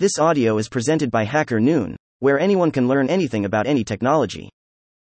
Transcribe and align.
This 0.00 0.18
audio 0.18 0.56
is 0.56 0.70
presented 0.70 1.10
by 1.10 1.24
Hacker 1.24 1.60
Noon, 1.60 1.94
where 2.20 2.40
anyone 2.40 2.70
can 2.70 2.88
learn 2.88 3.10
anything 3.10 3.44
about 3.44 3.66
any 3.66 3.84
technology. 3.84 4.48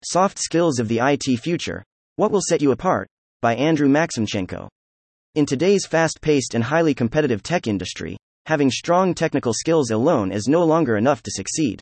Soft 0.05 0.39
Skills 0.39 0.79
of 0.79 0.87
the 0.87 1.01
IT 1.01 1.41
Future 1.41 1.83
What 2.15 2.31
Will 2.31 2.41
Set 2.41 2.63
You 2.63 2.71
Apart? 2.71 3.09
by 3.43 3.57
Andrew 3.57 3.89
Maximchenko. 3.89 4.69
In 5.35 5.45
today's 5.45 5.87
fast 5.87 6.21
paced 6.21 6.55
and 6.55 6.63
highly 6.63 6.95
competitive 6.95 7.43
tech 7.43 7.67
industry, 7.67 8.17
having 8.47 8.71
strong 8.71 9.13
technical 9.13 9.53
skills 9.53 9.91
alone 9.91 10.31
is 10.31 10.47
no 10.47 10.63
longer 10.63 10.97
enough 10.97 11.21
to 11.25 11.33
succeed. 11.33 11.81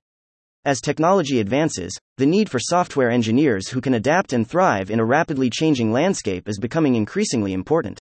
As 0.65 0.81
technology 0.81 1.41
advances, 1.41 1.95
the 2.17 2.25
need 2.25 2.49
for 2.49 2.59
software 2.59 3.11
engineers 3.11 3.69
who 3.69 3.83
can 3.83 3.93
adapt 3.93 4.33
and 4.33 4.49
thrive 4.49 4.91
in 4.91 4.99
a 4.99 5.05
rapidly 5.05 5.51
changing 5.51 5.93
landscape 5.93 6.49
is 6.49 6.59
becoming 6.59 6.95
increasingly 6.95 7.53
important. 7.53 7.99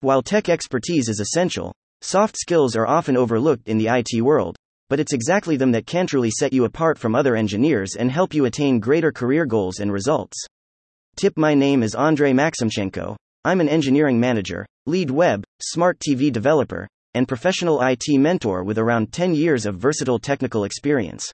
While 0.00 0.22
tech 0.22 0.48
expertise 0.48 1.10
is 1.10 1.20
essential, 1.20 1.74
Soft 2.02 2.36
skills 2.38 2.76
are 2.76 2.86
often 2.86 3.14
overlooked 3.14 3.68
in 3.68 3.76
the 3.76 3.88
IT 3.88 4.22
world, 4.22 4.56
but 4.88 4.98
it's 4.98 5.12
exactly 5.12 5.58
them 5.58 5.70
that 5.72 5.86
can 5.86 6.06
truly 6.06 6.30
set 6.30 6.50
you 6.50 6.64
apart 6.64 6.96
from 6.96 7.14
other 7.14 7.36
engineers 7.36 7.94
and 7.94 8.10
help 8.10 8.32
you 8.32 8.46
attain 8.46 8.80
greater 8.80 9.12
career 9.12 9.44
goals 9.44 9.80
and 9.80 9.92
results. 9.92 10.38
Tip 11.16 11.36
My 11.36 11.54
name 11.54 11.82
is 11.82 11.94
Andrei 11.94 12.32
Maximchenko. 12.32 13.16
I'm 13.44 13.60
an 13.60 13.68
engineering 13.68 14.18
manager, 14.18 14.64
lead 14.86 15.10
web, 15.10 15.44
smart 15.60 15.98
TV 15.98 16.32
developer, 16.32 16.88
and 17.12 17.28
professional 17.28 17.82
IT 17.82 18.06
mentor 18.08 18.64
with 18.64 18.78
around 18.78 19.12
10 19.12 19.34
years 19.34 19.66
of 19.66 19.76
versatile 19.76 20.18
technical 20.18 20.64
experience. 20.64 21.30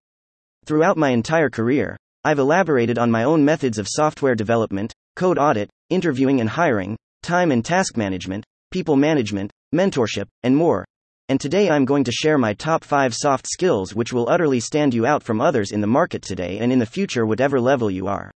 Throughout 0.64 0.96
my 0.96 1.10
entire 1.10 1.48
career, 1.48 1.96
I've 2.24 2.40
elaborated 2.40 2.98
on 2.98 3.08
my 3.08 3.22
own 3.22 3.44
methods 3.44 3.78
of 3.78 3.86
software 3.88 4.34
development, 4.34 4.92
code 5.14 5.38
audit, 5.38 5.70
interviewing 5.90 6.40
and 6.40 6.50
hiring, 6.50 6.96
time 7.22 7.52
and 7.52 7.64
task 7.64 7.96
management, 7.96 8.44
people 8.72 8.96
management, 8.96 9.52
mentorship, 9.74 10.26
and 10.42 10.56
more. 10.56 10.84
And 11.28 11.40
today 11.40 11.68
I'm 11.68 11.84
going 11.84 12.04
to 12.04 12.12
share 12.12 12.38
my 12.38 12.54
top 12.54 12.84
5 12.84 13.14
soft 13.14 13.46
skills 13.48 13.94
which 13.94 14.12
will 14.12 14.28
utterly 14.28 14.60
stand 14.60 14.94
you 14.94 15.06
out 15.06 15.22
from 15.22 15.40
others 15.40 15.72
in 15.72 15.80
the 15.80 15.86
market 15.86 16.22
today 16.22 16.58
and 16.60 16.72
in 16.72 16.78
the 16.78 16.86
future, 16.86 17.26
whatever 17.26 17.60
level 17.60 17.90
you 17.90 18.06
are. 18.06 18.30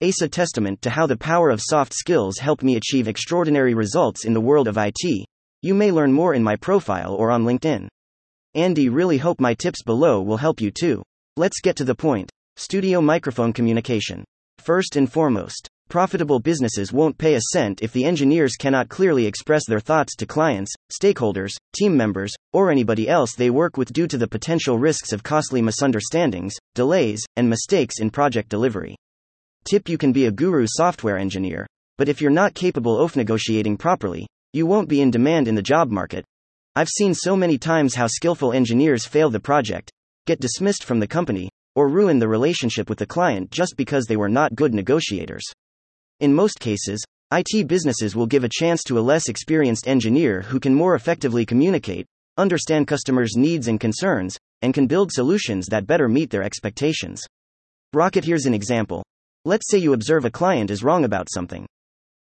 Ace 0.00 0.22
a 0.22 0.28
testament 0.28 0.80
to 0.82 0.90
how 0.90 1.06
the 1.06 1.16
power 1.16 1.50
of 1.50 1.60
soft 1.60 1.92
skills 1.92 2.38
helped 2.38 2.62
me 2.62 2.76
achieve 2.76 3.08
extraordinary 3.08 3.74
results 3.74 4.24
in 4.24 4.32
the 4.32 4.40
world 4.40 4.68
of 4.68 4.78
IT. 4.78 5.26
You 5.62 5.74
may 5.74 5.90
learn 5.90 6.12
more 6.12 6.34
in 6.34 6.42
my 6.42 6.56
profile 6.56 7.14
or 7.14 7.30
on 7.30 7.44
LinkedIn. 7.44 7.88
Andy 8.54 8.88
really 8.88 9.18
hope 9.18 9.40
my 9.40 9.54
tips 9.54 9.82
below 9.82 10.22
will 10.22 10.38
help 10.38 10.60
you 10.60 10.70
too. 10.70 11.02
Let's 11.36 11.60
get 11.60 11.76
to 11.76 11.84
the 11.84 11.94
point. 11.94 12.30
Studio 12.56 13.00
microphone 13.00 13.52
communication. 13.52 14.24
First 14.58 14.96
and 14.96 15.10
foremost, 15.10 15.68
Profitable 15.90 16.38
businesses 16.38 16.92
won't 16.92 17.18
pay 17.18 17.34
a 17.34 17.40
cent 17.52 17.82
if 17.82 17.92
the 17.92 18.04
engineers 18.04 18.54
cannot 18.54 18.88
clearly 18.88 19.26
express 19.26 19.66
their 19.66 19.80
thoughts 19.80 20.14
to 20.14 20.24
clients, 20.24 20.72
stakeholders, 20.88 21.50
team 21.76 21.96
members, 21.96 22.32
or 22.52 22.70
anybody 22.70 23.08
else 23.08 23.34
they 23.34 23.50
work 23.50 23.76
with 23.76 23.92
due 23.92 24.06
to 24.06 24.16
the 24.16 24.28
potential 24.28 24.78
risks 24.78 25.12
of 25.12 25.24
costly 25.24 25.60
misunderstandings, 25.60 26.54
delays, 26.76 27.24
and 27.34 27.50
mistakes 27.50 27.98
in 27.98 28.08
project 28.08 28.48
delivery. 28.48 28.94
Tip 29.64 29.88
You 29.88 29.98
can 29.98 30.12
be 30.12 30.26
a 30.26 30.30
guru 30.30 30.64
software 30.68 31.18
engineer, 31.18 31.66
but 31.98 32.08
if 32.08 32.20
you're 32.20 32.30
not 32.30 32.54
capable 32.54 32.96
of 32.96 33.16
negotiating 33.16 33.76
properly, 33.76 34.28
you 34.52 34.66
won't 34.66 34.88
be 34.88 35.00
in 35.00 35.10
demand 35.10 35.48
in 35.48 35.56
the 35.56 35.60
job 35.60 35.90
market. 35.90 36.24
I've 36.76 36.88
seen 36.88 37.14
so 37.14 37.34
many 37.34 37.58
times 37.58 37.96
how 37.96 38.06
skillful 38.06 38.52
engineers 38.52 39.06
fail 39.06 39.28
the 39.28 39.40
project, 39.40 39.90
get 40.24 40.38
dismissed 40.38 40.84
from 40.84 41.00
the 41.00 41.08
company, 41.08 41.50
or 41.74 41.88
ruin 41.88 42.20
the 42.20 42.28
relationship 42.28 42.88
with 42.88 43.00
the 43.00 43.06
client 43.06 43.50
just 43.50 43.74
because 43.76 44.06
they 44.06 44.16
were 44.16 44.28
not 44.28 44.54
good 44.54 44.72
negotiators. 44.72 45.42
In 46.20 46.34
most 46.34 46.60
cases, 46.60 47.02
IT 47.32 47.66
businesses 47.66 48.14
will 48.14 48.26
give 48.26 48.44
a 48.44 48.50
chance 48.52 48.82
to 48.82 48.98
a 48.98 49.00
less 49.00 49.30
experienced 49.30 49.88
engineer 49.88 50.42
who 50.42 50.60
can 50.60 50.74
more 50.74 50.94
effectively 50.94 51.46
communicate, 51.46 52.04
understand 52.36 52.86
customers' 52.86 53.36
needs 53.36 53.68
and 53.68 53.80
concerns, 53.80 54.36
and 54.60 54.74
can 54.74 54.86
build 54.86 55.10
solutions 55.10 55.66
that 55.68 55.86
better 55.86 56.08
meet 56.08 56.28
their 56.28 56.42
expectations. 56.42 57.22
Rocket 57.94 58.26
here's 58.26 58.44
an 58.44 58.52
example. 58.52 59.02
Let's 59.46 59.70
say 59.70 59.78
you 59.78 59.94
observe 59.94 60.26
a 60.26 60.30
client 60.30 60.70
is 60.70 60.84
wrong 60.84 61.06
about 61.06 61.28
something. 61.32 61.66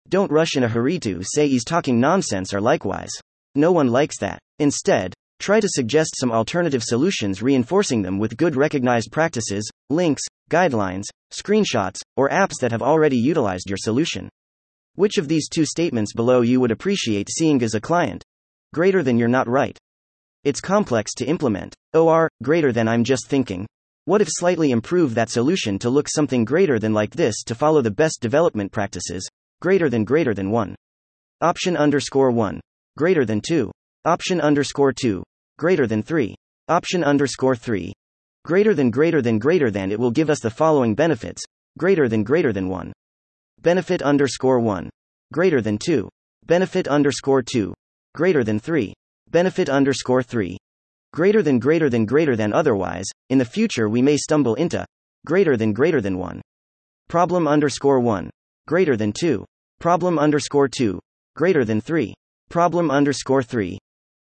Don't 0.09 0.31
rush 0.31 0.55
in 0.55 0.63
a 0.63 0.67
hurry 0.67 0.97
to 0.99 1.21
say 1.21 1.47
he's 1.47 1.63
talking 1.63 1.99
nonsense 1.99 2.51
or 2.51 2.59
likewise. 2.59 3.11
No 3.53 3.71
one 3.71 3.89
likes 3.89 4.17
that. 4.17 4.39
Instead, 4.57 5.13
try 5.39 5.59
to 5.59 5.69
suggest 5.69 6.15
some 6.17 6.31
alternative 6.31 6.83
solutions 6.83 7.43
reinforcing 7.43 8.01
them 8.01 8.17
with 8.17 8.37
good 8.37 8.55
recognized 8.55 9.11
practices, 9.11 9.69
links, 9.89 10.23
guidelines, 10.49 11.05
screenshots, 11.31 11.99
or 12.15 12.29
apps 12.29 12.59
that 12.61 12.71
have 12.71 12.81
already 12.81 13.17
utilized 13.17 13.69
your 13.69 13.77
solution. 13.77 14.29
Which 14.95 15.17
of 15.17 15.27
these 15.27 15.49
two 15.49 15.65
statements 15.65 16.13
below 16.13 16.41
you 16.41 16.59
would 16.59 16.71
appreciate 16.71 17.29
seeing 17.29 17.61
as 17.63 17.73
a 17.73 17.81
client? 17.81 18.23
Greater 18.73 19.01
than 19.01 19.17
you're 19.17 19.27
not 19.27 19.47
right. 19.47 19.77
It's 20.43 20.61
complex 20.61 21.13
to 21.15 21.25
implement. 21.25 21.73
OR, 21.93 22.29
greater 22.43 22.71
than 22.71 22.87
I'm 22.87 23.03
just 23.03 23.27
thinking. 23.27 23.65
What 24.05 24.21
if 24.21 24.27
slightly 24.29 24.71
improve 24.71 25.15
that 25.15 25.29
solution 25.29 25.79
to 25.79 25.89
look 25.89 26.07
something 26.09 26.45
greater 26.45 26.77
than 26.77 26.93
like 26.93 27.15
this 27.15 27.43
to 27.45 27.55
follow 27.55 27.81
the 27.81 27.91
best 27.91 28.21
development 28.21 28.71
practices? 28.71 29.27
Greater 29.61 29.89
than 29.89 30.03
greater 30.03 30.33
than 30.33 30.51
1. 30.51 30.75
Option 31.41 31.77
underscore 31.77 32.31
1. 32.31 32.59
Greater 32.97 33.25
than 33.25 33.41
2. 33.41 33.71
Option 34.05 34.41
underscore 34.41 34.91
2. 34.91 35.23
Greater 35.57 35.87
than 35.87 36.03
3. 36.03 36.35
Option 36.67 37.03
underscore 37.03 37.55
3 37.55 37.93
greater 38.45 38.73
than 38.73 38.91
greater 38.91 39.21
than 39.21 39.39
greater 39.39 39.71
than 39.71 39.91
it 39.91 39.99
will 39.99 40.11
give 40.11 40.29
us 40.29 40.39
the 40.39 40.49
following 40.49 40.95
benefits. 40.95 41.43
Greater 41.75 42.07
than 42.07 42.23
greater 42.23 42.53
than 42.53 42.69
1 42.69 42.93
benefit 43.61 44.03
underscore 44.03 44.59
1 44.59 44.91
greater 45.31 45.59
than 45.59 45.79
2 45.79 46.07
benefit 46.45 46.87
underscore 46.87 47.41
2 47.41 47.73
greater 48.13 48.43
than 48.43 48.59
3 48.59 48.93
benefit 49.31 49.69
underscore 49.69 50.21
3 50.21 50.55
greater 51.13 51.41
than 51.41 51.57
greater 51.57 51.89
than 51.89 52.05
greater 52.05 52.35
than 52.35 52.53
otherwise 52.53 53.05
in 53.31 53.39
the 53.39 53.45
future 53.45 53.89
we 53.89 54.03
may 54.03 54.15
stumble 54.17 54.53
into 54.53 54.85
greater 55.25 55.57
than 55.57 55.73
greater 55.73 55.99
than 55.99 56.19
1 56.19 56.41
problem 57.09 57.47
underscore 57.47 57.99
1 57.99 58.29
greater 58.67 58.95
than 58.95 59.11
2 59.11 59.43
problem 59.79 60.19
underscore 60.19 60.67
2 60.67 60.99
greater 61.35 61.65
than 61.65 61.81
3 61.81 62.13
problem 62.51 62.91
underscore 62.91 63.41
3 63.41 63.79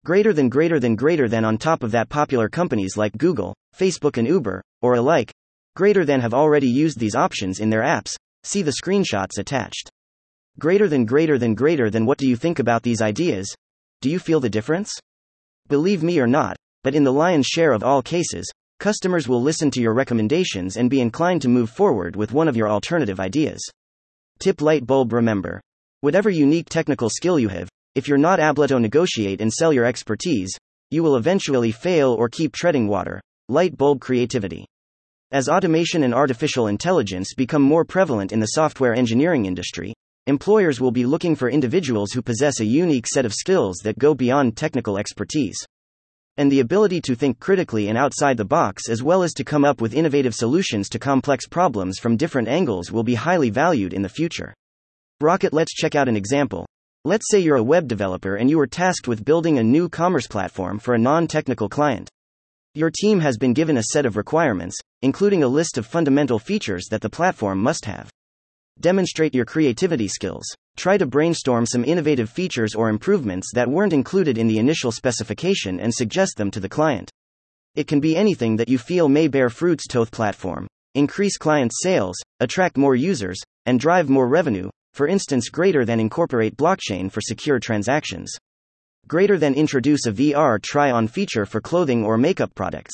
greater 0.05 0.33
than 0.33 0.49
greater 0.49 0.79
than 0.81 0.97
greater 0.97 1.29
than 1.29 1.45
on 1.45 1.57
top 1.57 1.81
of 1.81 1.91
that 1.91 2.09
popular 2.09 2.49
companies 2.49 2.97
like 2.97 3.17
Google, 3.17 3.55
Facebook 3.77 4.17
and 4.17 4.27
Uber, 4.27 4.61
or 4.81 4.95
alike, 4.95 5.31
greater 5.75 6.03
than 6.03 6.19
have 6.19 6.33
already 6.33 6.67
used 6.67 6.99
these 6.99 7.15
options 7.15 7.59
in 7.59 7.69
their 7.69 7.83
apps. 7.83 8.13
See 8.43 8.61
the 8.61 8.75
screenshots 8.83 9.39
attached. 9.39 9.89
Greater 10.59 10.89
than 10.89 11.05
greater 11.05 11.37
than 11.37 11.55
greater 11.55 11.89
than 11.89 12.05
what 12.05 12.17
do 12.17 12.27
you 12.27 12.35
think 12.35 12.59
about 12.59 12.83
these 12.83 13.01
ideas? 13.01 13.55
Do 14.01 14.09
you 14.09 14.19
feel 14.19 14.41
the 14.41 14.49
difference? 14.49 14.91
Believe 15.69 16.03
me 16.03 16.19
or 16.19 16.27
not, 16.27 16.57
but 16.83 16.95
in 16.95 17.05
the 17.05 17.13
lion's 17.13 17.47
share 17.47 17.71
of 17.71 17.83
all 17.83 18.01
cases, 18.01 18.51
customers 18.79 19.29
will 19.29 19.41
listen 19.41 19.71
to 19.71 19.81
your 19.81 19.93
recommendations 19.93 20.75
and 20.75 20.89
be 20.89 20.99
inclined 20.99 21.41
to 21.43 21.47
move 21.47 21.69
forward 21.69 22.17
with 22.17 22.33
one 22.33 22.49
of 22.49 22.57
your 22.57 22.69
alternative 22.69 23.21
ideas. 23.21 23.61
Tip 24.39 24.61
light 24.61 24.85
bulb 24.85 25.13
remember. 25.13 25.61
Whatever 26.01 26.29
unique 26.29 26.67
technical 26.69 27.09
skill 27.09 27.39
you 27.39 27.47
have, 27.47 27.69
if 27.95 28.07
you're 28.07 28.17
not 28.17 28.39
able 28.39 28.67
to 28.67 28.79
negotiate 28.79 29.39
and 29.39 29.51
sell 29.51 29.71
your 29.71 29.85
expertise, 29.85 30.51
you 30.89 31.03
will 31.03 31.15
eventually 31.15 31.71
fail 31.71 32.13
or 32.13 32.29
keep 32.29 32.53
treading 32.53 32.87
water. 32.87 33.21
Light 33.49 33.77
bulb 33.77 33.99
creativity. 33.99 34.65
As 35.31 35.49
automation 35.49 36.03
and 36.03 36.13
artificial 36.13 36.67
intelligence 36.67 37.33
become 37.35 37.61
more 37.61 37.83
prevalent 37.83 38.31
in 38.31 38.39
the 38.39 38.47
software 38.47 38.93
engineering 38.93 39.45
industry, 39.45 39.93
employers 40.27 40.79
will 40.79 40.91
be 40.91 41.05
looking 41.05 41.35
for 41.35 41.49
individuals 41.49 42.11
who 42.11 42.21
possess 42.21 42.59
a 42.59 42.65
unique 42.65 43.07
set 43.07 43.25
of 43.25 43.33
skills 43.33 43.77
that 43.83 43.99
go 43.99 44.13
beyond 44.13 44.55
technical 44.55 44.97
expertise. 44.97 45.57
And 46.37 46.51
the 46.51 46.61
ability 46.61 47.01
to 47.01 47.15
think 47.15 47.39
critically 47.39 47.89
and 47.89 47.97
outside 47.97 48.37
the 48.37 48.45
box, 48.45 48.89
as 48.89 49.03
well 49.03 49.21
as 49.21 49.33
to 49.33 49.43
come 49.43 49.65
up 49.65 49.81
with 49.81 49.93
innovative 49.93 50.33
solutions 50.33 50.89
to 50.89 50.99
complex 50.99 51.47
problems 51.47 51.99
from 51.99 52.17
different 52.17 52.47
angles, 52.47 52.91
will 52.91 53.03
be 53.03 53.15
highly 53.15 53.49
valued 53.49 53.93
in 53.93 54.01
the 54.01 54.09
future. 54.09 54.53
Rocket, 55.21 55.53
let's 55.53 55.73
check 55.73 55.95
out 55.95 56.07
an 56.07 56.15
example. 56.15 56.65
Let's 57.05 57.29
say 57.29 57.41
you're 57.41 57.57
a 57.57 57.63
web 57.63 57.89
developer 57.89 58.37
and 58.37 58.49
you 58.49 58.57
are 58.61 58.65
tasked 58.65 59.09
with 59.09 59.25
building 59.25 59.57
a 59.57 59.63
new 59.63 59.89
commerce 59.89 60.25
platform 60.25 60.79
for 60.79 60.93
a 60.93 60.97
non 60.97 61.27
technical 61.27 61.67
client. 61.67 62.09
Your 62.75 62.89
team 62.89 63.19
has 63.19 63.35
been 63.35 63.51
given 63.51 63.75
a 63.75 63.83
set 63.91 64.05
of 64.05 64.15
requirements, 64.15 64.77
including 65.01 65.43
a 65.43 65.49
list 65.49 65.77
of 65.77 65.85
fundamental 65.85 66.39
features 66.39 66.85
that 66.91 67.01
the 67.01 67.09
platform 67.09 67.61
must 67.61 67.83
have. 67.83 68.09
Demonstrate 68.79 69.35
your 69.35 69.43
creativity 69.43 70.07
skills. 70.07 70.45
Try 70.77 70.97
to 70.97 71.05
brainstorm 71.05 71.65
some 71.65 71.83
innovative 71.83 72.29
features 72.29 72.73
or 72.73 72.87
improvements 72.87 73.51
that 73.53 73.67
weren't 73.67 73.91
included 73.91 74.37
in 74.37 74.47
the 74.47 74.57
initial 74.57 74.93
specification 74.93 75.81
and 75.81 75.93
suggest 75.93 76.37
them 76.37 76.51
to 76.51 76.61
the 76.61 76.69
client. 76.69 77.11
It 77.75 77.85
can 77.85 77.99
be 77.99 78.15
anything 78.15 78.55
that 78.55 78.69
you 78.69 78.77
feel 78.77 79.09
may 79.09 79.27
bear 79.27 79.49
fruits 79.49 79.87
to 79.87 79.99
the 79.99 80.05
platform, 80.05 80.67
increase 80.95 81.35
client 81.35 81.73
sales, 81.75 82.15
attract 82.39 82.77
more 82.77 82.95
users, 82.95 83.41
and 83.65 83.77
drive 83.77 84.07
more 84.07 84.29
revenue, 84.29 84.69
for 84.93 85.07
instance, 85.07 85.49
greater 85.49 85.85
than 85.85 85.99
incorporate 85.99 86.55
blockchain 86.55 87.11
for 87.11 87.21
secure 87.21 87.59
transactions. 87.59 88.31
Greater 89.07 89.37
than 89.37 89.53
introduce 89.53 90.05
a 90.05 90.11
VR 90.11 90.61
try 90.61 90.91
on 90.91 91.07
feature 91.07 91.45
for 91.45 91.59
clothing 91.59 92.05
or 92.05 92.17
makeup 92.17 92.53
products. 92.55 92.93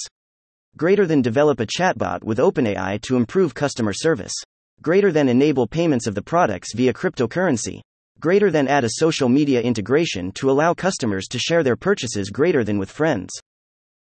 Greater 0.78 1.06
than 1.06 1.22
develop 1.22 1.60
a 1.60 1.68
chatbot 1.68 2.24
with 2.24 2.38
OpenAI 2.38 3.02
to 3.02 3.16
improve 3.16 3.54
customer 3.54 3.94
service. 3.94 4.34
Greater 4.82 5.12
than 5.12 5.28
enable 5.30 5.68
payments 5.68 6.08
of 6.08 6.16
the 6.16 6.22
products 6.22 6.74
via 6.74 6.94
cryptocurrency. 6.94 7.82
Greater 8.20 8.50
than 8.50 8.68
add 8.68 8.84
a 8.84 8.92
social 8.92 9.30
media 9.30 9.62
integration 9.62 10.32
to 10.32 10.50
allow 10.50 10.74
customers 10.74 11.28
to 11.28 11.38
share 11.38 11.64
their 11.64 11.76
purchases 11.76 12.30
greater 12.30 12.64
than 12.64 12.80
with 12.80 12.90
friends. 12.90 13.30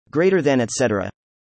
Greater 0.10 0.42
than 0.42 0.62
etc. 0.62 1.10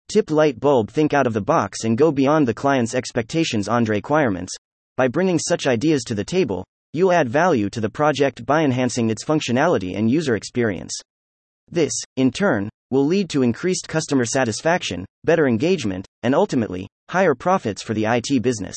Tip 0.08 0.30
light 0.30 0.60
bulb 0.60 0.90
think 0.90 1.12
out 1.12 1.26
of 1.26 1.32
the 1.32 1.40
box 1.40 1.84
and 1.84 1.98
go 1.98 2.12
beyond 2.12 2.46
the 2.46 2.54
client's 2.54 2.94
expectations 2.94 3.68
and 3.68 3.88
requirements. 3.88 4.54
By 4.96 5.08
bringing 5.08 5.38
such 5.38 5.66
ideas 5.66 6.04
to 6.04 6.14
the 6.14 6.24
table, 6.24 6.64
you'll 6.94 7.12
add 7.12 7.28
value 7.28 7.68
to 7.70 7.82
the 7.82 7.90
project 7.90 8.46
by 8.46 8.62
enhancing 8.62 9.10
its 9.10 9.24
functionality 9.24 9.94
and 9.94 10.10
user 10.10 10.36
experience. 10.36 10.92
This, 11.70 11.92
in 12.16 12.30
turn, 12.30 12.70
will 12.90 13.04
lead 13.04 13.28
to 13.30 13.42
increased 13.42 13.88
customer 13.88 14.24
satisfaction, 14.24 15.04
better 15.24 15.46
engagement, 15.46 16.06
and 16.22 16.34
ultimately, 16.34 16.88
higher 17.10 17.34
profits 17.34 17.82
for 17.82 17.92
the 17.92 18.06
IT 18.06 18.42
business. 18.42 18.76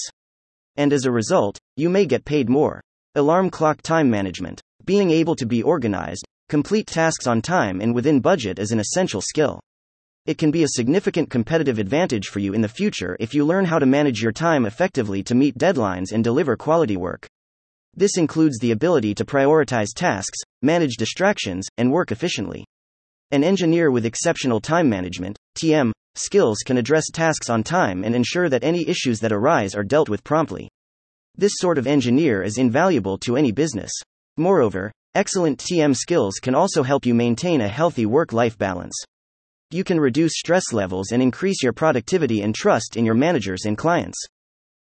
And 0.75 0.91
as 0.91 1.05
a 1.05 1.11
result, 1.11 1.57
you 1.77 1.89
may 1.89 2.05
get 2.05 2.25
paid 2.25 2.49
more. 2.49 2.81
Alarm 3.15 3.49
clock 3.49 3.81
time 3.81 4.09
management. 4.09 4.59
Being 4.83 5.11
able 5.11 5.35
to 5.37 5.45
be 5.45 5.63
organized, 5.63 6.25
complete 6.49 6.87
tasks 6.87 7.27
on 7.27 7.41
time 7.41 7.79
and 7.79 7.95
within 7.95 8.19
budget 8.19 8.59
is 8.59 8.71
an 8.71 8.79
essential 8.79 9.21
skill. 9.21 9.61
It 10.29 10.37
can 10.37 10.51
be 10.51 10.61
a 10.61 10.75
significant 10.75 11.31
competitive 11.31 11.79
advantage 11.79 12.27
for 12.27 12.37
you 12.37 12.53
in 12.53 12.61
the 12.61 12.67
future 12.67 13.17
if 13.19 13.33
you 13.33 13.43
learn 13.43 13.65
how 13.65 13.79
to 13.79 13.87
manage 13.87 14.21
your 14.21 14.31
time 14.31 14.67
effectively 14.67 15.23
to 15.23 15.33
meet 15.33 15.57
deadlines 15.57 16.11
and 16.11 16.23
deliver 16.23 16.55
quality 16.55 16.97
work. 16.97 17.27
This 17.95 18.15
includes 18.15 18.59
the 18.59 18.69
ability 18.69 19.15
to 19.15 19.25
prioritize 19.25 19.87
tasks, 19.95 20.37
manage 20.61 20.97
distractions, 20.97 21.65
and 21.79 21.91
work 21.91 22.11
efficiently. 22.11 22.63
An 23.31 23.43
engineer 23.43 23.89
with 23.89 24.05
exceptional 24.05 24.59
time 24.59 24.87
management 24.87 25.35
TM, 25.57 25.91
skills 26.13 26.59
can 26.63 26.77
address 26.77 27.09
tasks 27.11 27.49
on 27.49 27.63
time 27.63 28.03
and 28.03 28.13
ensure 28.13 28.49
that 28.49 28.63
any 28.63 28.87
issues 28.87 29.19
that 29.21 29.31
arise 29.31 29.73
are 29.73 29.83
dealt 29.83 30.09
with 30.09 30.23
promptly. 30.23 30.69
This 31.37 31.53
sort 31.55 31.79
of 31.79 31.87
engineer 31.87 32.43
is 32.43 32.59
invaluable 32.59 33.17
to 33.25 33.35
any 33.35 33.51
business. 33.51 33.91
Moreover, 34.37 34.91
excellent 35.15 35.57
TM 35.57 35.95
skills 35.95 36.35
can 36.35 36.53
also 36.53 36.83
help 36.83 37.07
you 37.07 37.15
maintain 37.15 37.61
a 37.61 37.67
healthy 37.67 38.05
work 38.05 38.31
life 38.31 38.59
balance. 38.59 38.93
You 39.71 39.83
can 39.83 39.99
reduce 39.99 40.31
stress 40.33 40.73
levels 40.73 41.11
and 41.11 41.21
increase 41.21 41.61
your 41.61 41.73
productivity 41.73 42.41
and 42.41 42.55
trust 42.55 42.97
in 42.97 43.05
your 43.05 43.13
managers 43.13 43.65
and 43.65 43.77
clients. 43.77 44.17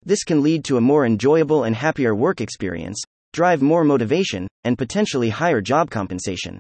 This 0.06 0.24
can 0.24 0.42
lead 0.42 0.64
to 0.66 0.78
a 0.78 0.82
more 0.82 1.06
enjoyable 1.06 1.66
and 1.66 1.76
happier 1.76 2.16
work 2.16 2.40
experience, 2.40 3.02
drive 3.34 3.62
more 3.62 3.84
motivation, 3.84 4.48
and 4.64 4.78
potentially 4.78 5.30
higher 5.30 5.60
job 5.60 5.90
compensation. 5.90 6.60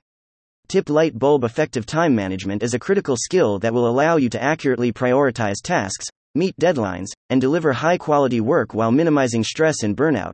Tip 0.68 0.89
light 0.89 1.18
bulb 1.18 1.45
effective 1.45 1.86
time 1.86 2.13
management 2.13 2.62
is 2.62 2.74
a 2.74 2.80
critical 2.80 3.16
skill 3.16 3.57
that 3.60 3.74
will 3.74 3.88
allow 3.88 4.18
you 4.18 4.27
to 4.31 4.44
accurately 4.44 4.92
prioritize 4.92 5.62
tasks, 5.63 6.07
meet 6.36 6.57
deadlines, 6.57 7.07
and 7.30 7.39
deliver 7.39 7.71
high 7.71 7.98
quality 7.98 8.42
work 8.42 8.74
while 8.74 8.92
minimizing 8.92 9.45
stress 9.45 9.83
and 9.83 9.95
burnout. 9.95 10.33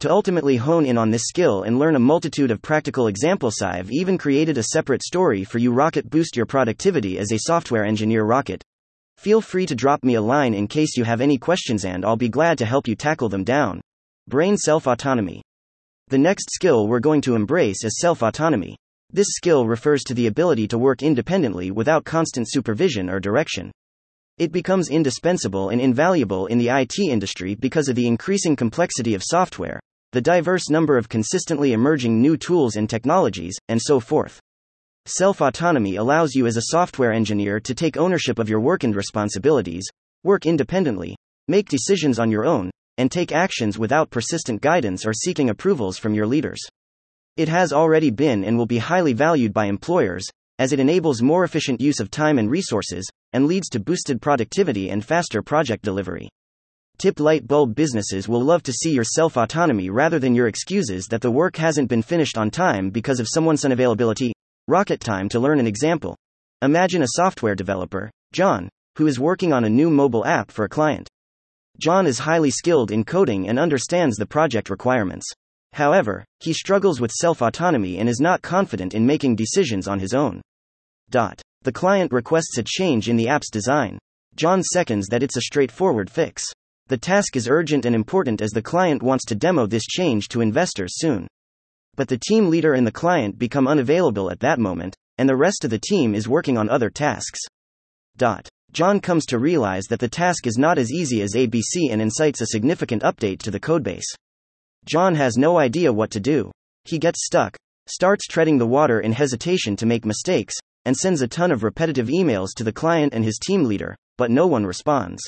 To 0.00 0.10
ultimately 0.10 0.56
hone 0.56 0.84
in 0.84 0.98
on 0.98 1.10
this 1.10 1.22
skill 1.22 1.62
and 1.62 1.78
learn 1.78 1.96
a 1.96 1.98
multitude 1.98 2.50
of 2.50 2.60
practical 2.60 3.06
examples, 3.06 3.62
I've 3.62 3.90
even 3.90 4.18
created 4.18 4.58
a 4.58 4.64
separate 4.64 5.02
story 5.02 5.42
for 5.42 5.56
you 5.56 5.72
Rocket 5.72 6.10
Boost 6.10 6.36
Your 6.36 6.44
Productivity 6.44 7.18
as 7.18 7.32
a 7.32 7.38
Software 7.38 7.82
Engineer 7.82 8.24
Rocket. 8.24 8.62
Feel 9.16 9.40
free 9.40 9.64
to 9.64 9.74
drop 9.74 10.04
me 10.04 10.16
a 10.16 10.20
line 10.20 10.52
in 10.52 10.68
case 10.68 10.98
you 10.98 11.04
have 11.04 11.22
any 11.22 11.38
questions 11.38 11.86
and 11.86 12.04
I'll 12.04 12.14
be 12.14 12.28
glad 12.28 12.58
to 12.58 12.66
help 12.66 12.86
you 12.86 12.94
tackle 12.94 13.30
them 13.30 13.42
down. 13.42 13.80
Brain 14.28 14.58
self 14.58 14.86
autonomy. 14.86 15.40
The 16.08 16.18
next 16.18 16.50
skill 16.50 16.88
we're 16.88 17.00
going 17.00 17.22
to 17.22 17.34
embrace 17.34 17.82
is 17.82 17.98
self 17.98 18.22
autonomy. 18.22 18.76
This 19.14 19.28
skill 19.30 19.66
refers 19.66 20.02
to 20.04 20.14
the 20.14 20.26
ability 20.26 20.68
to 20.68 20.78
work 20.78 21.02
independently 21.02 21.70
without 21.70 22.04
constant 22.04 22.50
supervision 22.50 23.08
or 23.08 23.18
direction. 23.18 23.72
It 24.38 24.52
becomes 24.52 24.90
indispensable 24.90 25.70
and 25.70 25.80
invaluable 25.80 26.44
in 26.44 26.58
the 26.58 26.68
IT 26.68 26.98
industry 26.98 27.54
because 27.54 27.88
of 27.88 27.96
the 27.96 28.06
increasing 28.06 28.54
complexity 28.54 29.14
of 29.14 29.22
software, 29.24 29.80
the 30.12 30.20
diverse 30.20 30.68
number 30.68 30.98
of 30.98 31.08
consistently 31.08 31.72
emerging 31.72 32.20
new 32.20 32.36
tools 32.36 32.76
and 32.76 32.88
technologies, 32.88 33.56
and 33.68 33.80
so 33.80 33.98
forth. 33.98 34.38
Self 35.06 35.40
autonomy 35.40 35.96
allows 35.96 36.34
you 36.34 36.46
as 36.46 36.58
a 36.58 36.64
software 36.66 37.12
engineer 37.12 37.60
to 37.60 37.74
take 37.74 37.96
ownership 37.96 38.38
of 38.38 38.50
your 38.50 38.60
work 38.60 38.84
and 38.84 38.94
responsibilities, 38.94 39.86
work 40.22 40.44
independently, 40.44 41.16
make 41.48 41.70
decisions 41.70 42.18
on 42.18 42.30
your 42.30 42.44
own, 42.44 42.70
and 42.98 43.10
take 43.10 43.32
actions 43.32 43.78
without 43.78 44.10
persistent 44.10 44.60
guidance 44.60 45.06
or 45.06 45.14
seeking 45.14 45.48
approvals 45.48 45.96
from 45.96 46.12
your 46.12 46.26
leaders. 46.26 46.60
It 47.38 47.48
has 47.48 47.72
already 47.72 48.10
been 48.10 48.44
and 48.44 48.58
will 48.58 48.66
be 48.66 48.78
highly 48.78 49.14
valued 49.14 49.54
by 49.54 49.64
employers, 49.64 50.26
as 50.58 50.72
it 50.72 50.80
enables 50.80 51.22
more 51.22 51.44
efficient 51.44 51.80
use 51.80 52.00
of 52.00 52.10
time 52.10 52.38
and 52.38 52.50
resources, 52.50 53.06
and 53.36 53.46
leads 53.46 53.68
to 53.68 53.78
boosted 53.78 54.22
productivity 54.22 54.88
and 54.88 55.04
faster 55.04 55.42
project 55.42 55.84
delivery. 55.84 56.26
Tip 56.96 57.20
light 57.20 57.46
bulb 57.46 57.74
businesses 57.74 58.26
will 58.26 58.40
love 58.40 58.62
to 58.62 58.72
see 58.72 58.94
your 58.94 59.04
self 59.04 59.36
autonomy 59.36 59.90
rather 59.90 60.18
than 60.18 60.34
your 60.34 60.48
excuses 60.48 61.04
that 61.10 61.20
the 61.20 61.30
work 61.30 61.56
hasn't 61.56 61.90
been 61.90 62.00
finished 62.00 62.38
on 62.38 62.50
time 62.50 62.88
because 62.88 63.20
of 63.20 63.28
someone's 63.28 63.64
unavailability. 63.64 64.32
Rocket 64.68 65.00
time 65.00 65.28
to 65.28 65.38
learn 65.38 65.60
an 65.60 65.66
example. 65.66 66.16
Imagine 66.62 67.02
a 67.02 67.08
software 67.08 67.54
developer, 67.54 68.10
John, 68.32 68.70
who 68.96 69.06
is 69.06 69.20
working 69.20 69.52
on 69.52 69.64
a 69.64 69.68
new 69.68 69.90
mobile 69.90 70.24
app 70.24 70.50
for 70.50 70.64
a 70.64 70.70
client. 70.70 71.06
John 71.78 72.06
is 72.06 72.20
highly 72.20 72.50
skilled 72.50 72.90
in 72.90 73.04
coding 73.04 73.50
and 73.50 73.58
understands 73.58 74.16
the 74.16 74.24
project 74.24 74.70
requirements. 74.70 75.30
However, 75.74 76.24
he 76.40 76.54
struggles 76.54 77.02
with 77.02 77.12
self 77.12 77.42
autonomy 77.42 77.98
and 77.98 78.08
is 78.08 78.18
not 78.18 78.40
confident 78.40 78.94
in 78.94 79.04
making 79.04 79.36
decisions 79.36 79.86
on 79.86 80.00
his 80.00 80.14
own. 80.14 80.40
Dot. 81.10 81.42
The 81.66 81.72
client 81.72 82.12
requests 82.12 82.58
a 82.58 82.62
change 82.62 83.08
in 83.08 83.16
the 83.16 83.26
app's 83.26 83.50
design. 83.50 83.98
John 84.36 84.62
seconds 84.62 85.08
that 85.08 85.24
it's 85.24 85.36
a 85.36 85.40
straightforward 85.40 86.08
fix. 86.08 86.44
The 86.86 86.96
task 86.96 87.34
is 87.34 87.48
urgent 87.48 87.84
and 87.84 87.92
important 87.92 88.40
as 88.40 88.52
the 88.52 88.62
client 88.62 89.02
wants 89.02 89.24
to 89.24 89.34
demo 89.34 89.66
this 89.66 89.84
change 89.84 90.28
to 90.28 90.42
investors 90.42 90.92
soon. 90.94 91.26
But 91.96 92.06
the 92.06 92.18
team 92.18 92.50
leader 92.50 92.74
and 92.74 92.86
the 92.86 92.92
client 92.92 93.36
become 93.36 93.66
unavailable 93.66 94.30
at 94.30 94.38
that 94.38 94.60
moment, 94.60 94.94
and 95.18 95.28
the 95.28 95.34
rest 95.34 95.64
of 95.64 95.70
the 95.70 95.80
team 95.80 96.14
is 96.14 96.28
working 96.28 96.56
on 96.56 96.68
other 96.68 96.88
tasks. 96.88 97.40
Dot. 98.16 98.48
John 98.70 99.00
comes 99.00 99.26
to 99.26 99.40
realize 99.40 99.86
that 99.86 99.98
the 99.98 100.08
task 100.08 100.46
is 100.46 100.58
not 100.58 100.78
as 100.78 100.92
easy 100.92 101.20
as 101.20 101.34
ABC 101.34 101.90
and 101.90 102.00
incites 102.00 102.40
a 102.42 102.46
significant 102.46 103.02
update 103.02 103.40
to 103.40 103.50
the 103.50 103.58
codebase. 103.58 104.06
John 104.84 105.16
has 105.16 105.36
no 105.36 105.58
idea 105.58 105.92
what 105.92 106.12
to 106.12 106.20
do. 106.20 106.52
He 106.84 107.00
gets 107.00 107.26
stuck, 107.26 107.56
starts 107.88 108.28
treading 108.28 108.56
the 108.56 108.66
water 108.68 109.00
in 109.00 109.10
hesitation 109.10 109.74
to 109.74 109.86
make 109.86 110.04
mistakes, 110.04 110.54
and 110.86 110.96
sends 110.96 111.20
a 111.20 111.28
ton 111.28 111.50
of 111.50 111.64
repetitive 111.64 112.06
emails 112.06 112.54
to 112.56 112.64
the 112.64 112.72
client 112.72 113.12
and 113.12 113.24
his 113.24 113.38
team 113.38 113.64
leader, 113.64 113.96
but 114.16 114.30
no 114.30 114.46
one 114.46 114.64
responds. 114.64 115.20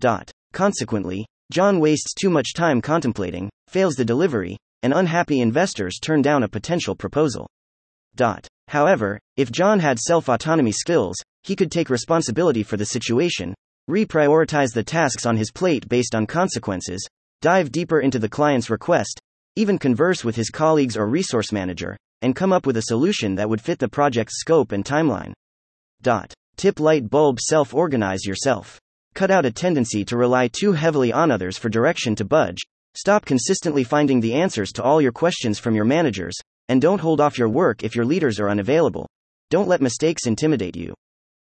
Dot. 0.00 0.30
Consequently, 0.54 1.26
John 1.52 1.78
wastes 1.78 2.14
too 2.14 2.30
much 2.30 2.54
time 2.54 2.80
contemplating, 2.80 3.50
fails 3.68 3.94
the 3.94 4.04
delivery, 4.04 4.56
and 4.82 4.94
unhappy 4.94 5.40
investors 5.40 5.98
turn 6.00 6.22
down 6.22 6.42
a 6.42 6.48
potential 6.48 6.96
proposal. 6.96 7.46
Dot. 8.16 8.48
However, 8.68 9.20
if 9.36 9.52
John 9.52 9.78
had 9.78 9.98
self 9.98 10.28
autonomy 10.28 10.72
skills, 10.72 11.16
he 11.42 11.54
could 11.54 11.70
take 11.70 11.90
responsibility 11.90 12.62
for 12.62 12.78
the 12.78 12.86
situation, 12.86 13.54
reprioritize 13.90 14.72
the 14.72 14.82
tasks 14.82 15.26
on 15.26 15.36
his 15.36 15.52
plate 15.52 15.86
based 15.88 16.14
on 16.14 16.26
consequences, 16.26 17.06
dive 17.42 17.70
deeper 17.70 18.00
into 18.00 18.18
the 18.18 18.28
client's 18.28 18.70
request, 18.70 19.20
even 19.54 19.78
converse 19.78 20.24
with 20.24 20.36
his 20.36 20.48
colleagues 20.50 20.96
or 20.96 21.06
resource 21.06 21.52
manager, 21.52 21.96
and 22.22 22.36
come 22.36 22.52
up 22.52 22.66
with 22.66 22.76
a 22.76 22.82
solution 22.82 23.34
that 23.34 23.48
would 23.48 23.60
fit 23.60 23.78
the 23.78 23.88
project's 23.88 24.40
scope 24.40 24.72
and 24.72 24.84
timeline. 24.84 25.32
Dot. 26.02 26.32
Tip 26.56 26.80
light 26.80 27.08
bulb 27.08 27.38
self 27.40 27.72
organize 27.72 28.24
yourself. 28.24 28.80
Cut 29.14 29.30
out 29.30 29.46
a 29.46 29.50
tendency 29.50 30.04
to 30.04 30.16
rely 30.16 30.48
too 30.48 30.72
heavily 30.72 31.12
on 31.12 31.30
others 31.30 31.58
for 31.58 31.68
direction 31.68 32.14
to 32.16 32.24
budge. 32.24 32.58
Stop 32.94 33.24
consistently 33.24 33.84
finding 33.84 34.20
the 34.20 34.34
answers 34.34 34.72
to 34.72 34.82
all 34.82 35.00
your 35.00 35.12
questions 35.12 35.58
from 35.58 35.74
your 35.74 35.84
managers, 35.84 36.34
and 36.68 36.80
don't 36.80 37.00
hold 37.00 37.20
off 37.20 37.38
your 37.38 37.48
work 37.48 37.84
if 37.84 37.94
your 37.94 38.04
leaders 38.04 38.40
are 38.40 38.50
unavailable. 38.50 39.08
Don't 39.50 39.68
let 39.68 39.80
mistakes 39.80 40.26
intimidate 40.26 40.76
you. 40.76 40.94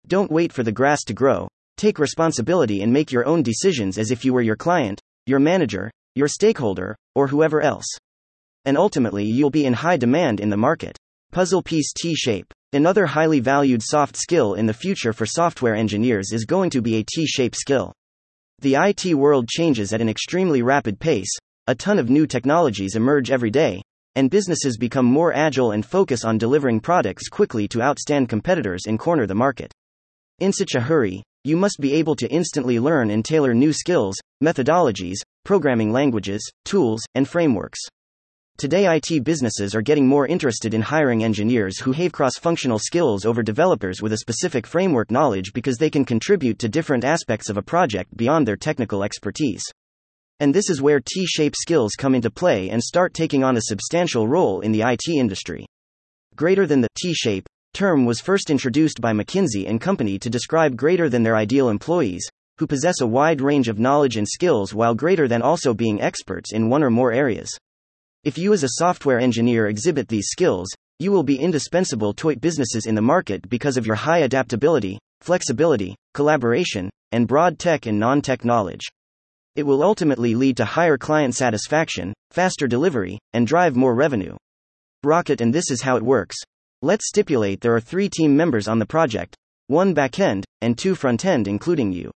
Don't 0.07 0.31
wait 0.31 0.53
for 0.53 0.63
the 0.63 0.73
grass 0.73 1.05
to 1.05 1.15
grow. 1.15 1.49
Take 1.77 1.99
responsibility 1.99 2.83
and 2.83 2.93
make 2.93 3.13
your 3.13 3.27
own 3.27 3.43
decisions 3.43 3.99
as 3.99 4.11
if 4.11 4.25
you 4.25 4.33
were 4.33 4.43
your 4.43 4.57
client, 4.57 5.01
your 5.27 5.39
manager, 5.39 5.91
your 6.15 6.29
stakeholder, 6.29 6.97
or 7.15 7.29
whoever 7.29 7.61
else. 7.61 7.87
And 8.65 8.77
ultimately, 8.77 9.25
you'll 9.25 9.51
be 9.51 9.67
in 9.67 9.73
high 9.73 9.97
demand 9.97 10.41
in 10.41 10.51
the 10.51 10.57
market. 10.57 10.97
Puzzle 11.33 11.63
piece 11.63 11.93
T 11.93 12.15
shape. 12.15 12.53
Another 12.73 13.07
highly 13.07 13.41
valued 13.41 13.83
soft 13.83 14.17
skill 14.17 14.55
in 14.55 14.67
the 14.67 14.75
future 14.75 15.13
for 15.13 15.27
software 15.27 15.75
engineers 15.75 16.33
is 16.33 16.45
going 16.45 16.71
to 16.71 16.81
be 16.81 16.97
a 16.97 17.05
T 17.05 17.27
shape 17.27 17.55
skill. 17.55 17.93
The 18.61 18.77
IT 18.77 19.15
world 19.15 19.49
changes 19.49 19.93
at 19.93 20.01
an 20.01 20.09
extremely 20.09 20.63
rapid 20.63 21.01
pace, 21.01 21.37
a 21.67 21.75
ton 21.75 21.99
of 21.99 22.11
new 22.11 22.27
technologies 22.27 22.97
emerge 22.97 23.31
every 23.31 23.51
day, 23.51 23.83
and 24.15 24.31
businesses 24.31 24.77
become 24.77 25.07
more 25.07 25.33
agile 25.33 25.73
and 25.73 25.85
focus 25.85 26.25
on 26.25 26.39
delivering 26.39 26.81
products 26.81 27.29
quickly 27.29 27.67
to 27.69 27.79
outstand 27.79 28.29
competitors 28.29 28.83
and 28.87 28.99
corner 28.99 29.27
the 29.27 29.35
market. 29.35 29.73
In 30.39 30.53
such 30.53 30.75
a 30.75 30.81
hurry, 30.81 31.23
you 31.45 31.57
must 31.57 31.79
be 31.81 31.95
able 31.95 32.15
to 32.17 32.31
instantly 32.31 32.79
learn 32.79 33.11
and 33.11 33.25
tailor 33.25 33.55
new 33.55 33.73
skills, 33.73 34.17
methodologies, 34.43 35.17
programming 35.45 35.93
languages, 35.93 36.49
tools, 36.65 37.01
and 37.15 37.29
frameworks. 37.29 37.81
Today, 38.63 38.87
IT 38.95 39.25
businesses 39.25 39.75
are 39.75 39.83
getting 39.83 40.07
more 40.07 40.25
interested 40.25 40.73
in 40.73 40.83
hiring 40.83 41.25
engineers 41.25 41.81
who 41.81 41.91
have 41.91 42.13
cross 42.13 42.37
functional 42.37 42.79
skills 42.79 43.27
over 43.27 43.43
developers 43.43 44.01
with 44.01 44.13
a 44.13 44.19
specific 44.19 44.69
framework 44.69 45.11
knowledge 45.11 45.53
because 45.53 45.79
they 45.79 45.91
can 45.91 46.05
contribute 46.05 46.61
to 46.61 46.69
different 46.69 47.03
aspects 47.03 47.49
of 47.51 47.57
a 47.57 47.63
project 47.63 48.17
beyond 48.17 48.47
their 48.47 48.57
technical 48.57 49.03
expertise. 49.03 49.65
And 50.39 50.55
this 50.55 50.71
is 50.71 50.81
where 50.81 51.01
T 51.01 51.27
shaped 51.27 51.57
skills 51.59 51.97
come 51.99 52.15
into 52.15 52.31
play 52.31 52.71
and 52.71 52.81
start 52.81 53.15
taking 53.15 53.43
on 53.43 53.57
a 53.57 53.63
substantial 53.63 54.29
role 54.29 54.61
in 54.61 54.71
the 54.71 54.83
IT 54.83 55.09
industry. 55.09 55.67
Greater 56.37 56.65
than 56.65 56.83
the 56.83 56.89
T 56.97 57.15
shape 57.15 57.49
term 57.75 58.05
was 58.05 58.21
first 58.21 58.49
introduced 58.49 59.01
by 59.01 59.13
McKinsey 59.13 59.69
and 59.69 59.81
Company 59.81 60.21
to 60.21 60.31
describe 60.31 60.77
greater 60.77 61.09
than 61.09 61.25
their 61.25 61.35
ideal 61.35 61.69
employees, 61.69 62.29
who 62.59 62.69
possess 62.69 63.01
a 63.01 63.07
wide 63.09 63.41
range 63.41 63.69
of 63.69 63.81
knowledge 63.81 64.19
and 64.19 64.29
skills 64.29 64.73
while 64.73 64.95
greater 64.95 65.27
than 65.27 65.43
also 65.43 65.75
being 65.75 66.01
experts 66.01 66.53
in 66.53 66.69
one 66.69 66.85
or 66.85 66.91
more 66.91 67.11
areas. 67.11 67.51
If 68.25 68.39
you 68.39 68.53
as 68.53 68.63
a 68.63 68.75
software 68.75 69.19
engineer 69.19 69.67
exhibit 69.67 70.07
these 70.07 70.29
skills, 70.29 70.69
you 71.01 71.11
will 71.11 71.25
be 71.25 71.41
indispensable 71.41 72.15
to 72.15 72.37
businesses 72.37 72.87
in 72.87 72.95
the 72.95 73.03
market 73.03 73.49
because 73.49 73.77
of 73.77 73.85
your 73.85 73.97
high 73.97 74.19
adaptability, 74.19 75.01
flexibility, 75.21 75.97
collaboration, 76.15 76.89
and 77.11 77.27
broad 77.27 77.59
tech 77.59 77.87
and 77.87 77.99
non 77.99 78.23
tech 78.23 78.45
knowledge. 78.45 78.87
It 79.57 79.65
will 79.65 79.83
ultimately 79.83 80.37
lead 80.37 80.57
to 80.59 80.65
higher 80.65 80.97
client 80.97 81.35
satisfaction, 81.35 82.15
faster 82.31 82.69
delivery, 82.69 83.19
and 83.33 83.45
drive 83.45 83.75
more 83.75 83.97
revenue. 83.97 84.37
Rocket 85.03 85.41
and 85.41 85.53
this 85.53 85.73
is 85.73 85.83
how 85.83 85.97
it 85.97 86.05
works. 86.05 86.37
Let's 86.81 87.09
stipulate 87.09 87.61
there 87.61 87.75
are 87.75 87.81
three 87.81 88.09
team 88.09 88.37
members 88.37 88.69
on 88.69 88.79
the 88.79 88.87
project 88.87 89.35
one 89.67 89.97
backend, 89.97 90.45
and 90.61 90.79
two 90.79 90.95
frontend, 90.95 91.49
including 91.49 91.93
you. 91.93 92.13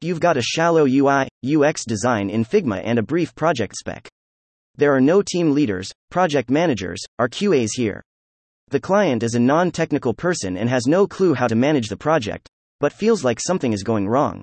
You've 0.00 0.18
got 0.18 0.36
a 0.36 0.42
shallow 0.42 0.86
UI, 0.86 1.28
UX 1.46 1.84
design 1.84 2.30
in 2.30 2.44
Figma 2.44 2.80
and 2.84 2.98
a 2.98 3.02
brief 3.02 3.32
project 3.36 3.76
spec. 3.76 4.08
There 4.78 4.94
are 4.94 5.00
no 5.00 5.22
team 5.22 5.52
leaders, 5.52 5.90
project 6.10 6.50
managers, 6.50 7.00
or 7.18 7.30
QAs 7.30 7.70
here. 7.76 8.02
The 8.68 8.80
client 8.80 9.22
is 9.22 9.34
a 9.34 9.40
non 9.40 9.70
technical 9.70 10.12
person 10.12 10.58
and 10.58 10.68
has 10.68 10.86
no 10.86 11.06
clue 11.06 11.32
how 11.32 11.46
to 11.46 11.54
manage 11.54 11.88
the 11.88 11.96
project, 11.96 12.48
but 12.78 12.92
feels 12.92 13.24
like 13.24 13.40
something 13.40 13.72
is 13.72 13.82
going 13.82 14.06
wrong. 14.06 14.42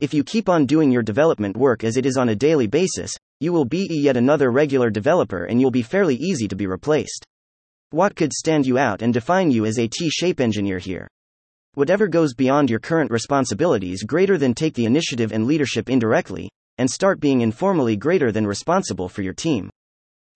If 0.00 0.14
you 0.14 0.24
keep 0.24 0.48
on 0.48 0.64
doing 0.64 0.90
your 0.90 1.02
development 1.02 1.56
work 1.56 1.84
as 1.84 1.98
it 1.98 2.06
is 2.06 2.16
on 2.16 2.30
a 2.30 2.36
daily 2.36 2.66
basis, 2.66 3.12
you 3.40 3.52
will 3.52 3.66
be 3.66 3.86
yet 3.90 4.16
another 4.16 4.50
regular 4.50 4.88
developer 4.88 5.44
and 5.44 5.60
you'll 5.60 5.70
be 5.70 5.82
fairly 5.82 6.14
easy 6.16 6.48
to 6.48 6.56
be 6.56 6.66
replaced. 6.66 7.26
What 7.90 8.16
could 8.16 8.32
stand 8.32 8.66
you 8.66 8.78
out 8.78 9.02
and 9.02 9.12
define 9.12 9.50
you 9.50 9.66
as 9.66 9.78
a 9.78 9.88
T 9.88 10.08
shape 10.08 10.40
engineer 10.40 10.78
here? 10.78 11.08
Whatever 11.74 12.08
goes 12.08 12.32
beyond 12.32 12.70
your 12.70 12.80
current 12.80 13.10
responsibilities 13.10 14.02
greater 14.02 14.38
than 14.38 14.54
take 14.54 14.74
the 14.74 14.86
initiative 14.86 15.32
and 15.32 15.46
leadership 15.46 15.90
indirectly, 15.90 16.48
and 16.78 16.90
start 16.90 17.20
being 17.20 17.40
informally 17.42 17.96
greater 17.96 18.32
than 18.32 18.46
responsible 18.46 19.08
for 19.08 19.22
your 19.22 19.34
team 19.34 19.70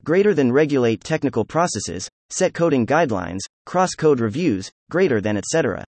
greater 0.04 0.34
than 0.34 0.50
regulate 0.50 1.04
technical 1.04 1.44
processes, 1.44 2.08
set 2.30 2.52
coding 2.52 2.84
guidelines, 2.84 3.38
cross 3.66 3.90
code 3.94 4.18
reviews, 4.18 4.70
greater 4.90 5.20
than 5.20 5.36
etc. 5.36 5.84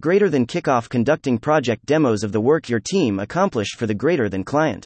Greater 0.00 0.28
than 0.28 0.46
kick 0.46 0.68
off 0.68 0.88
conducting 0.88 1.38
project 1.38 1.84
demos 1.86 2.22
of 2.22 2.32
the 2.32 2.40
work 2.40 2.68
your 2.68 2.80
team 2.80 3.18
accomplished 3.18 3.76
for 3.76 3.86
the 3.86 3.94
greater 3.94 4.28
than 4.28 4.44
client. 4.44 4.84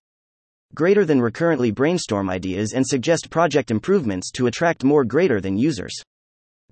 Greater 0.75 1.05
than 1.05 1.21
recurrently 1.21 1.71
brainstorm 1.71 2.31
ideas 2.31 2.73
and 2.73 2.87
suggest 2.87 3.31
project 3.31 3.71
improvements 3.71 4.31
to 4.31 4.47
attract 4.47 4.85
more 4.85 5.05
greater 5.05 5.41
than 5.41 5.59
users. 5.59 5.95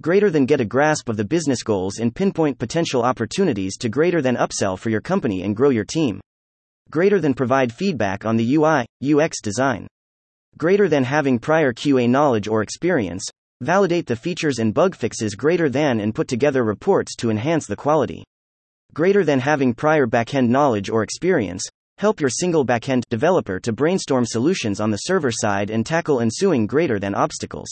Greater 0.00 0.30
than 0.30 0.46
get 0.46 0.60
a 0.60 0.64
grasp 0.64 1.08
of 1.08 1.16
the 1.16 1.24
business 1.24 1.62
goals 1.62 1.98
and 1.98 2.14
pinpoint 2.14 2.58
potential 2.58 3.02
opportunities 3.02 3.76
to 3.76 3.88
greater 3.88 4.22
than 4.22 4.36
upsell 4.36 4.78
for 4.78 4.88
your 4.90 5.02
company 5.02 5.42
and 5.42 5.56
grow 5.56 5.68
your 5.68 5.84
team. 5.84 6.20
Greater 6.90 7.20
than 7.20 7.34
provide 7.34 7.72
feedback 7.72 8.24
on 8.26 8.36
the 8.36 8.56
UI, 8.56 8.84
UX 9.00 9.40
design 9.40 9.86
greater 10.58 10.88
than 10.88 11.04
having 11.04 11.38
prior 11.38 11.72
QA 11.72 12.10
knowledge 12.10 12.48
or 12.48 12.62
experience, 12.62 13.24
validate 13.60 14.06
the 14.06 14.16
features 14.16 14.58
and 14.58 14.74
bug 14.74 14.96
fixes 14.96 15.36
greater 15.36 15.70
than 15.70 16.00
and 16.00 16.14
put 16.14 16.26
together 16.26 16.64
reports 16.64 17.14
to 17.14 17.30
enhance 17.30 17.66
the 17.66 17.76
quality. 17.76 18.24
Greater 18.92 19.24
than 19.24 19.38
having 19.38 19.72
prior 19.72 20.06
backend 20.06 20.48
knowledge 20.48 20.90
or 20.90 21.04
experience, 21.04 21.62
help 21.98 22.20
your 22.20 22.28
single 22.28 22.66
backend 22.66 23.04
developer 23.08 23.60
to 23.60 23.72
brainstorm 23.72 24.26
solutions 24.26 24.80
on 24.80 24.90
the 24.90 24.96
server 24.96 25.30
side 25.30 25.70
and 25.70 25.86
tackle 25.86 26.20
ensuing 26.20 26.66
greater 26.66 26.98
than 26.98 27.14
obstacles. 27.14 27.68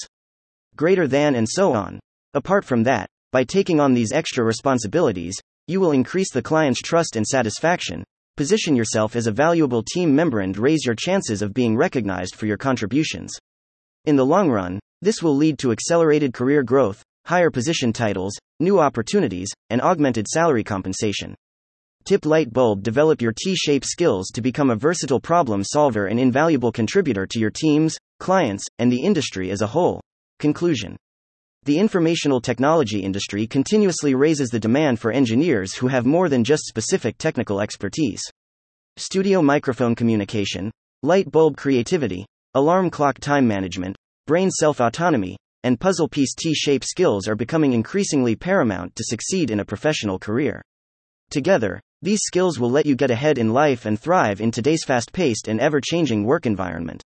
Greater 0.76 1.08
than 1.08 1.34
and 1.34 1.48
so 1.48 1.72
on. 1.72 1.98
Apart 2.34 2.64
from 2.64 2.84
that, 2.84 3.08
by 3.32 3.42
taking 3.42 3.80
on 3.80 3.94
these 3.94 4.12
extra 4.12 4.44
responsibilities, 4.44 5.34
you 5.66 5.80
will 5.80 5.90
increase 5.90 6.30
the 6.32 6.40
client's 6.40 6.80
trust 6.80 7.16
and 7.16 7.26
satisfaction, 7.26 8.04
position 8.38 8.76
yourself 8.76 9.16
as 9.16 9.26
a 9.26 9.32
valuable 9.32 9.82
team 9.82 10.14
member 10.14 10.38
and 10.38 10.56
raise 10.56 10.86
your 10.86 10.94
chances 10.94 11.42
of 11.42 11.52
being 11.52 11.76
recognized 11.76 12.36
for 12.36 12.46
your 12.46 12.56
contributions. 12.56 13.32
In 14.04 14.14
the 14.14 14.24
long 14.24 14.48
run, 14.48 14.78
this 15.02 15.24
will 15.24 15.34
lead 15.34 15.58
to 15.58 15.72
accelerated 15.72 16.32
career 16.32 16.62
growth, 16.62 17.02
higher 17.26 17.50
position 17.50 17.92
titles, 17.92 18.38
new 18.60 18.78
opportunities, 18.78 19.48
and 19.70 19.82
augmented 19.82 20.28
salary 20.28 20.62
compensation. 20.62 21.34
Tip 22.04 22.24
light 22.24 22.52
bulb 22.52 22.84
develop 22.84 23.20
your 23.20 23.32
T 23.32 23.56
shape 23.56 23.84
skills 23.84 24.28
to 24.28 24.40
become 24.40 24.70
a 24.70 24.76
versatile 24.76 25.20
problem 25.20 25.64
solver 25.64 26.06
and 26.06 26.20
invaluable 26.20 26.70
contributor 26.70 27.26
to 27.26 27.40
your 27.40 27.50
teams, 27.50 27.98
clients, 28.20 28.64
and 28.78 28.92
the 28.92 29.02
industry 29.02 29.50
as 29.50 29.62
a 29.62 29.66
whole. 29.66 30.00
Conclusion 30.38 30.96
the 31.64 31.78
informational 31.78 32.40
technology 32.40 33.00
industry 33.00 33.46
continuously 33.46 34.14
raises 34.14 34.48
the 34.48 34.60
demand 34.60 34.98
for 34.98 35.12
engineers 35.12 35.74
who 35.74 35.88
have 35.88 36.06
more 36.06 36.28
than 36.28 36.44
just 36.44 36.64
specific 36.64 37.18
technical 37.18 37.60
expertise. 37.60 38.22
Studio 38.96 39.42
microphone 39.42 39.94
communication, 39.94 40.70
light 41.02 41.30
bulb 41.30 41.56
creativity, 41.56 42.24
alarm 42.54 42.90
clock 42.90 43.18
time 43.18 43.46
management, 43.46 43.96
brain 44.26 44.50
self 44.50 44.80
autonomy, 44.80 45.36
and 45.62 45.78
puzzle 45.78 46.08
piece 46.08 46.34
T 46.34 46.54
shape 46.54 46.84
skills 46.84 47.28
are 47.28 47.36
becoming 47.36 47.72
increasingly 47.72 48.34
paramount 48.34 48.96
to 48.96 49.04
succeed 49.04 49.50
in 49.50 49.60
a 49.60 49.64
professional 49.64 50.18
career. 50.18 50.62
Together, 51.30 51.80
these 52.00 52.20
skills 52.22 52.58
will 52.58 52.70
let 52.70 52.86
you 52.86 52.94
get 52.94 53.10
ahead 53.10 53.38
in 53.38 53.52
life 53.52 53.84
and 53.84 54.00
thrive 54.00 54.40
in 54.40 54.50
today's 54.50 54.84
fast 54.84 55.12
paced 55.12 55.48
and 55.48 55.60
ever 55.60 55.80
changing 55.80 56.24
work 56.24 56.46
environment 56.46 57.02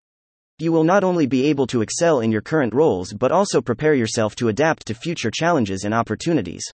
you 0.61 0.73
will 0.73 0.85
not 0.85 1.05
only 1.05 1.27
be 1.27 1.47
able 1.47 1.67
to 1.67 1.83
excel 1.83 2.21
in 2.21 2.31
your 2.31 2.41
current 2.41 2.75
roles 2.75 3.13
but 3.13 3.33
also 3.33 3.61
prepare 3.61 3.95
yourself 3.95 4.35
to 4.37 4.49
adapt 4.49 4.87
to 4.87 4.95
future 4.95 5.31
challenges 5.31 5.85
and 5.85 5.95
opportunities. 5.95 6.65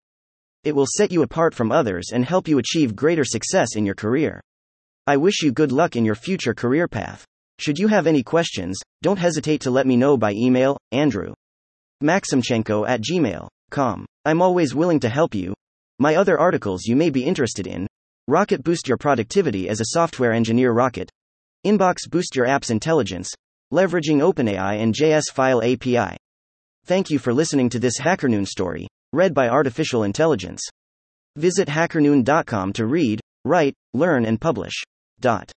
It 0.65 0.75
will 0.75 0.87
set 0.87 1.13
you 1.13 1.23
apart 1.23 1.55
from 1.55 1.71
others 1.71 2.11
and 2.13 2.25
help 2.25 2.49
you 2.49 2.59
achieve 2.59 2.97
greater 2.97 3.25
success 3.25 3.77
in 3.77 3.87
your 3.87 3.95
career. 3.95 4.41
I 5.07 5.17
wish 5.17 5.43
you 5.43 5.53
good 5.53 5.71
luck 5.71 5.95
in 5.95 6.05
your 6.05 6.17
future 6.17 6.55
career 6.55 6.89
path. 6.89 7.25
Should 7.61 7.79
you 7.79 7.89
have 7.89 8.07
any 8.07 8.23
questions, 8.23 8.79
don't 9.03 9.19
hesitate 9.19 9.61
to 9.63 9.71
let 9.71 9.87
me 9.87 9.97
know 9.97 10.17
by 10.17 10.33
email, 10.33 10.77
Andrew. 10.91 11.33
Maximchenko 12.03 12.89
at 12.89 13.01
gmail.com. 13.01 14.07
I'm 14.25 14.43
always 14.43 14.75
willing 14.75 15.01
to 15.01 15.09
help 15.09 15.35
you. 15.35 15.55
My 15.99 16.17
other 16.17 16.39
articles 16.39 16.85
you 16.85 16.97
may 16.97 17.11
be 17.11 17.25
interested 17.25 17.67
in 17.67 17.87
Rocket 18.29 18.65
Boost 18.65 18.89
Your 18.89 18.99
Productivity 18.99 19.69
as 19.69 19.81
a 19.81 19.93
Software 19.95 20.33
Engineer 20.33 20.73
Rocket. 20.73 21.09
Inbox 21.65 22.11
Boost 22.11 22.35
Your 22.35 22.47
App's 22.47 22.71
Intelligence. 22.71 23.33
Leveraging 23.73 24.21
OpenAI 24.21 24.81
and 24.81 24.95
JS 24.95 25.25
File 25.33 25.61
API. 25.63 26.17
Thank 26.85 27.11
you 27.11 27.19
for 27.19 27.35
listening 27.35 27.69
to 27.71 27.81
this 27.81 27.99
HackerNoon 28.01 28.47
story, 28.47 28.87
read 29.13 29.35
by 29.35 29.49
Artificial 29.49 30.05
Intelligence. 30.05 30.63
Visit 31.35 31.67
hackerNoon.com 31.67 32.73
to 32.75 32.87
read, 32.87 33.21
write, 33.45 33.75
learn, 33.93 34.25
and 34.25 34.41
publish. 34.41 34.75
Dot. 35.19 35.51